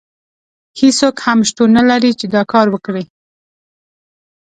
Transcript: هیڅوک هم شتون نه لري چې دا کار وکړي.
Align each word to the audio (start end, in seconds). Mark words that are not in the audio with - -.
هیڅوک 0.79 1.15
هم 1.25 1.39
شتون 1.49 1.69
نه 1.77 1.83
لري 1.89 2.11
چې 2.19 2.25
دا 2.35 2.41
کار 2.53 2.67
وکړي. 2.71 3.03